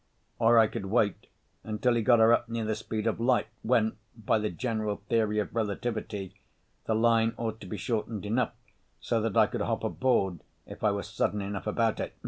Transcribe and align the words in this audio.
(Or 0.39 0.57
I 0.57 0.65
could 0.65 0.87
wait 0.87 1.27
until 1.63 1.93
he 1.93 2.01
got 2.01 2.17
her 2.17 2.33
up 2.33 2.49
near 2.49 2.65
the 2.65 2.73
speed 2.73 3.05
of 3.05 3.19
light, 3.19 3.45
when 3.61 3.97
by 4.17 4.39
the 4.39 4.49
General 4.49 4.95
Theory 5.09 5.37
of 5.37 5.53
Relativity 5.55 6.33
the 6.85 6.95
line 6.95 7.35
ought 7.37 7.61
to 7.61 7.67
be 7.67 7.77
shortened 7.77 8.25
enough 8.25 8.53
so 8.99 9.21
that 9.21 9.37
I 9.37 9.45
could 9.45 9.61
hop 9.61 9.83
aboard 9.83 10.39
if 10.65 10.83
I 10.83 10.89
were 10.91 11.03
sudden 11.03 11.39
enough 11.43 11.67
about 11.67 11.99
it.... 11.99 12.15